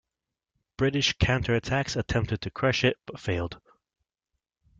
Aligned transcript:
British 0.77 1.15
counterattacks 1.19 1.95
attempted 1.95 2.41
to 2.41 2.49
crush 2.49 2.83
it 2.83 2.97
but 3.05 3.19
failed. 3.19 3.59